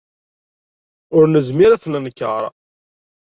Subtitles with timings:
[1.17, 2.43] Ur nezmir ad t-nenkeṛ.